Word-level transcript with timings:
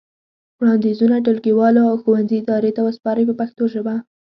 وړاندیزونه 0.59 1.15
ټولګیوالو 1.25 1.81
او 1.89 1.95
ښوونځي 2.01 2.37
ادارې 2.39 2.71
ته 2.75 2.81
وسپارئ 2.87 3.23
په 3.27 3.35
پښتو 3.41 3.63
ژبه. 3.73 3.95